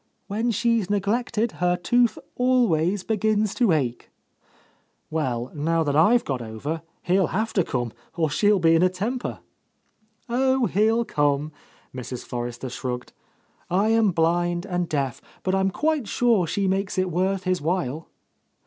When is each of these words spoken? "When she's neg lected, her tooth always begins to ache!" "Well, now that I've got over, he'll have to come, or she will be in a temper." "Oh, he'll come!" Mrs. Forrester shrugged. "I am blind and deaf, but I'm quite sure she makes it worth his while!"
"When 0.25 0.49
she's 0.49 0.89
neg 0.89 1.07
lected, 1.07 1.51
her 1.59 1.77
tooth 1.77 2.17
always 2.35 3.03
begins 3.03 3.53
to 3.53 3.71
ache!" 3.71 4.09
"Well, 5.11 5.51
now 5.53 5.83
that 5.83 5.95
I've 5.95 6.25
got 6.25 6.41
over, 6.41 6.81
he'll 7.03 7.27
have 7.27 7.53
to 7.53 7.63
come, 7.63 7.93
or 8.15 8.27
she 8.31 8.51
will 8.51 8.57
be 8.57 8.73
in 8.73 8.81
a 8.81 8.89
temper." 8.89 9.41
"Oh, 10.27 10.65
he'll 10.65 11.05
come!" 11.05 11.51
Mrs. 11.93 12.25
Forrester 12.25 12.69
shrugged. 12.71 13.13
"I 13.69 13.89
am 13.89 14.09
blind 14.09 14.65
and 14.65 14.89
deaf, 14.89 15.21
but 15.43 15.53
I'm 15.53 15.69
quite 15.69 16.07
sure 16.07 16.47
she 16.47 16.67
makes 16.67 16.97
it 16.97 17.11
worth 17.11 17.43
his 17.43 17.61
while!" 17.61 18.07